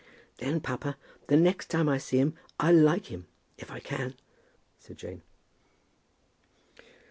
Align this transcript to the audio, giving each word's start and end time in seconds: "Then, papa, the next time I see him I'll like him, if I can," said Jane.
"Then, 0.39 0.61
papa, 0.61 0.97
the 1.27 1.37
next 1.37 1.67
time 1.67 1.87
I 1.87 1.99
see 1.99 2.17
him 2.17 2.33
I'll 2.59 2.73
like 2.73 3.11
him, 3.11 3.27
if 3.59 3.69
I 3.69 3.79
can," 3.79 4.15
said 4.79 4.97
Jane. 4.97 5.21